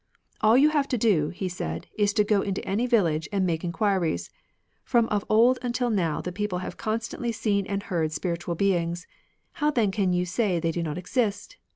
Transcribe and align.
"All 0.41 0.57
you 0.57 0.69
have 0.71 0.87
to 0.87 0.97
do," 0.97 1.29
he 1.29 1.47
said,'' 1.47 1.85
is 1.95 2.11
to 2.13 2.23
go 2.23 2.41
into 2.41 2.65
any 2.65 2.87
village 2.87 3.29
and 3.31 3.45
make 3.45 3.63
enquiries. 3.63 4.31
From 4.83 5.05
of 5.09 5.23
old 5.29 5.59
until 5.61 5.91
now 5.91 6.21
the 6.21 6.31
people 6.31 6.57
have 6.57 6.75
constantly 6.75 7.31
seen 7.31 7.67
and 7.67 7.83
heard 7.83 8.11
spiritual 8.11 8.55
beings; 8.55 9.05
how 9.61 9.69
then 9.69 9.91
can 9.91 10.11
you 10.11 10.25
say 10.25 10.59
they 10.59 10.71
do 10.71 10.81
not 10.81 10.97
exist 10.97 11.57